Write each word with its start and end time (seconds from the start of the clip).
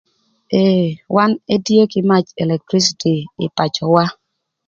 Ëë 0.61 0.87
wan 1.15 1.31
etye 1.55 1.83
kï 1.91 2.01
mac 2.09 2.25
electricity 2.43 3.15
ï 3.45 3.47
pacöwa 3.55 4.05